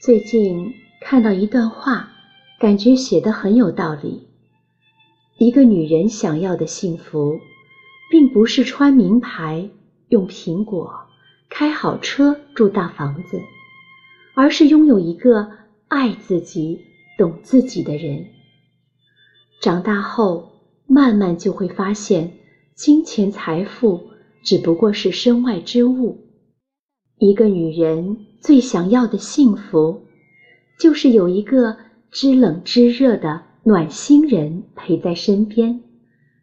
[0.00, 2.10] 最近看到一段话，
[2.60, 4.33] 感觉写的很有道理。
[5.36, 7.40] 一个女人想要的幸福，
[8.10, 9.68] 并不是穿名牌、
[10.08, 11.08] 用苹果、
[11.50, 13.40] 开好车、住大房子，
[14.34, 15.50] 而是拥有一个
[15.88, 16.80] 爱自己、
[17.18, 18.26] 懂自己的人。
[19.60, 20.52] 长大后，
[20.86, 22.34] 慢慢就会发现，
[22.74, 24.10] 金钱财富
[24.44, 26.28] 只不过是身外之物。
[27.18, 30.06] 一个女人最想要的幸福，
[30.78, 31.76] 就是有一个
[32.12, 35.80] 知冷知热的暖心人陪在身边，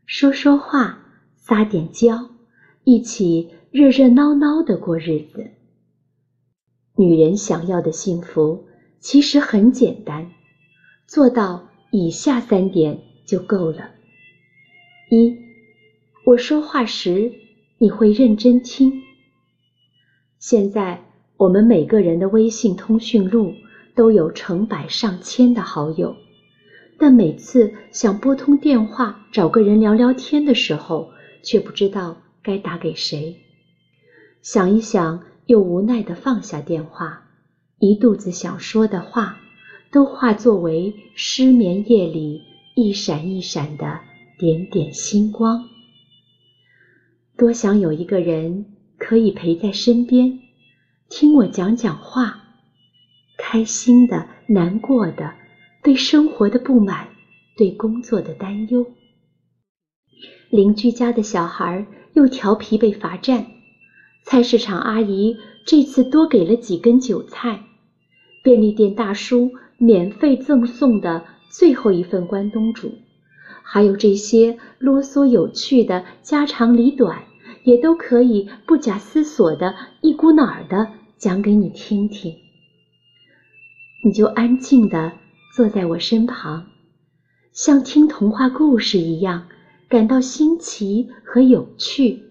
[0.07, 2.31] 说说话，撒点娇，
[2.83, 5.51] 一起热热闹闹的过日子。
[6.95, 8.65] 女人想要的幸福
[8.99, 10.31] 其实很简单，
[11.05, 13.91] 做到以下三点就够了：
[15.11, 15.37] 一，
[16.25, 17.31] 我说话时
[17.77, 18.91] 你会认真听。
[20.39, 21.03] 现在
[21.37, 23.53] 我们每个人的微信通讯录
[23.93, 26.15] 都有成百上千的好友，
[27.01, 33.37] 但每次想拨通电话找个人聊聊天的时候，却不知道该打给谁。
[34.43, 37.23] 想一想，又无奈地放下电话，
[37.79, 39.39] 一肚子想说的话，
[39.91, 42.43] 都化作为失眠夜里
[42.75, 44.01] 一闪一闪的
[44.37, 45.67] 点点星光。
[47.35, 48.67] 多想有一个人。
[49.03, 50.41] 可以陪在身边，
[51.09, 52.43] 听我讲讲话，
[53.35, 55.33] 开心的、难过的，
[55.83, 57.07] 对生活的不满，
[57.57, 58.85] 对工作的担忧。
[60.49, 63.47] 邻居家的小孩又调皮被罚站，
[64.23, 67.63] 菜市场阿姨这次多给了几根韭菜，
[68.43, 72.91] 便利店大叔免费赠送的最后一份关东煮，
[73.63, 77.23] 还有这些啰嗦有趣的家长里短。
[77.63, 82.35] 也都可以不假思索的一股脑儿的讲给你听听，
[84.03, 85.13] 你就安静的
[85.53, 86.67] 坐在我身旁，
[87.51, 89.49] 像听童话故事一样
[89.89, 92.23] 感到新奇和有趣，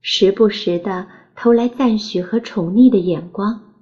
[0.00, 3.74] 时不时的投来赞许和宠溺的眼光。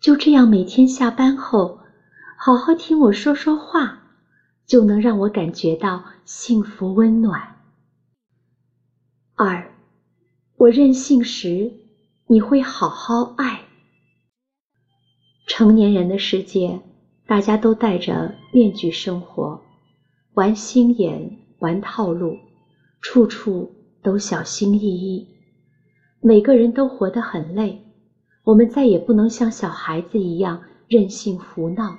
[0.00, 1.80] 就这样每天下班后，
[2.38, 4.02] 好好听我说说话，
[4.64, 7.56] 就能让我感觉到幸福温暖。
[9.34, 9.72] 二。
[10.56, 11.72] 我任性时，
[12.26, 13.62] 你会好好爱。
[15.46, 16.80] 成年人的世界，
[17.28, 19.60] 大家都戴着面具生活，
[20.32, 22.38] 玩心眼，玩套路，
[23.02, 23.70] 处处
[24.02, 25.26] 都小心翼翼。
[26.22, 27.82] 每个人都活得很累，
[28.44, 31.98] 我们再也不能像小孩子一样任性胡闹，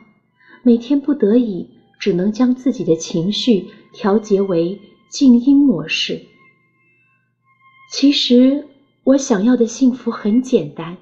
[0.63, 1.69] 每天不得已
[1.99, 6.23] 只能将自己的情绪调节为静音模式。
[7.91, 8.67] 其实
[9.03, 10.97] 我想要的幸福很简单，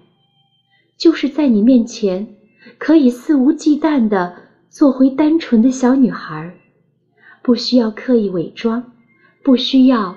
[0.98, 2.36] 就是在你面前
[2.78, 4.36] 可以肆无忌惮的
[4.70, 6.56] 做回单纯的小女孩，
[7.42, 8.92] 不需要刻意伪装，
[9.44, 10.16] 不需要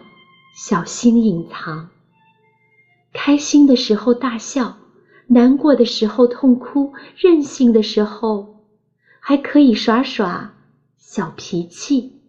[0.54, 1.88] 小心隐藏。
[3.12, 4.76] 开心的时候大笑，
[5.28, 8.64] 难过的时候痛哭，任性的时候
[9.20, 10.54] 还可以耍耍
[10.96, 12.20] 小脾气，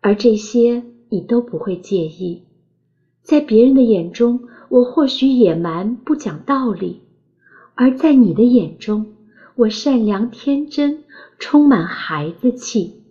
[0.00, 2.44] 而这些你都不会介意。
[3.22, 4.40] 在别人的眼中，
[4.70, 7.02] 我或许野蛮不讲道理；
[7.74, 9.14] 而在你的眼中，
[9.56, 11.04] 我善良天真，
[11.38, 13.04] 充满孩子气。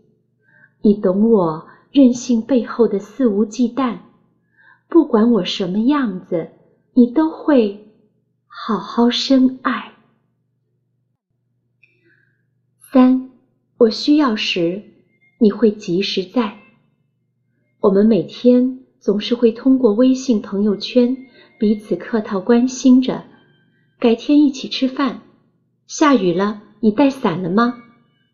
[0.82, 4.00] 你懂我任性背后的肆无忌惮，
[4.88, 6.50] 不管我什么样子，
[6.94, 7.94] 你都会
[8.48, 9.94] 好好深爱。
[12.92, 13.30] 三，
[13.78, 14.84] 我需要时，
[15.40, 16.60] 你会及时在。
[17.82, 18.80] 我们每天。
[19.02, 21.16] 总是会通过微信朋友圈
[21.58, 23.24] 彼此客套关心着，
[24.00, 25.24] 改天一起吃饭。
[25.86, 27.84] 下雨了，你带伞了吗？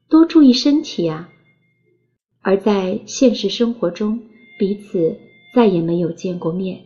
[0.07, 1.29] 多注意身体啊！
[2.41, 4.19] 而在现实生活中，
[4.59, 5.17] 彼此
[5.55, 6.81] 再也没有见过面。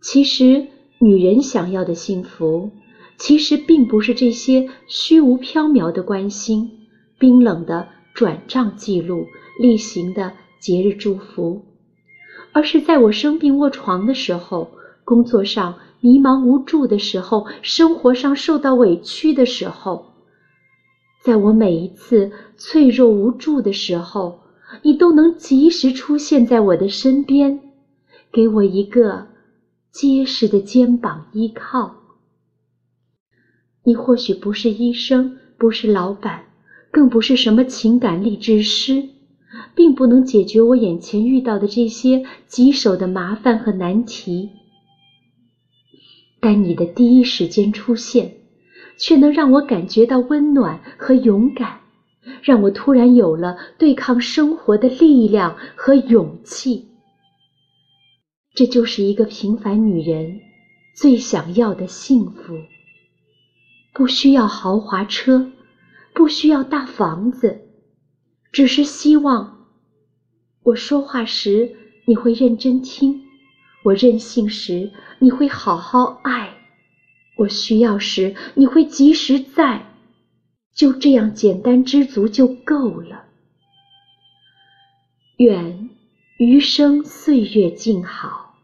[0.00, 0.68] 其实，
[1.00, 2.70] 女人想要的幸福，
[3.18, 6.70] 其实并不是这些虚无缥缈的关心、
[7.18, 9.26] 冰冷的转账记录、
[9.58, 11.64] 例行的节日祝福。
[12.52, 14.70] 而是在我生病卧床的时候，
[15.04, 20.06] 工作上迷茫无助的时候，生活上受到委屈的时候，
[21.22, 24.40] 在我每一次脆弱无助的时候，
[24.82, 27.60] 你都能及时出现在我的身边，
[28.32, 29.26] 给我一个
[29.92, 31.96] 结实的肩膀依靠。
[33.84, 36.44] 你或许不是医生，不是老板，
[36.90, 39.08] 更不是什么情感励志师，
[39.74, 44.50] 并不能解决我眼前遇到的这些棘手的麻烦和难题。
[46.40, 48.36] 但你的第一时间出现，
[48.96, 51.80] 却能让我感觉到温暖和勇敢，
[52.42, 56.88] 让我突然有了对抗生活的力量和勇气。
[58.54, 60.40] 这就是一个平凡女人
[60.96, 62.58] 最想要的幸福。
[63.92, 65.50] 不需要豪华车，
[66.14, 67.60] 不需要大房子，
[68.50, 69.66] 只是希望
[70.62, 71.76] 我说话时
[72.06, 73.22] 你会认真听，
[73.82, 76.54] 我任性时你会好好爱，
[77.36, 79.86] 我需要时你会及时在，
[80.74, 83.24] 就这样简单知足就够了。
[85.38, 85.88] 愿
[86.38, 88.54] 余生岁月静好，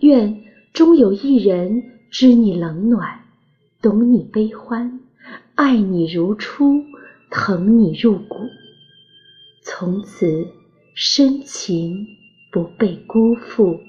[0.00, 0.42] 愿
[0.74, 3.20] 终有一人知你冷暖。
[3.82, 5.00] 懂你悲欢，
[5.54, 6.84] 爱你如初，
[7.30, 8.36] 疼你入骨，
[9.62, 10.48] 从此
[10.94, 12.06] 深情
[12.52, 13.80] 不被辜负。